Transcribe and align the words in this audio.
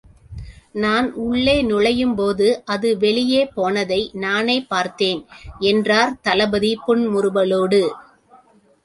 நான் 0.73 1.07
உள்ளே 1.23 1.53
நுழையும் 1.61 2.15
போது 2.15 2.47
அது 2.65 2.89
வெளியே 2.97 3.41
போனதை 3.55 3.99
நானே 4.23 4.57
பார்த்தேன் 4.69 5.21
என்றார் 5.65 6.15
தளபதி 6.21 6.71
புன்முறுவலோடு. 6.87 7.83